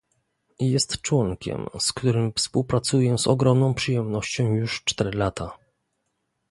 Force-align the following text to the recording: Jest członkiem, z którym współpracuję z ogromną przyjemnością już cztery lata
Jest 0.59 1.01
członkiem, 1.01 1.65
z 1.79 1.93
którym 1.93 2.33
współpracuję 2.33 3.17
z 3.17 3.27
ogromną 3.27 3.73
przyjemnością 3.73 4.53
już 4.55 4.83
cztery 4.83 5.11
lata 5.17 5.57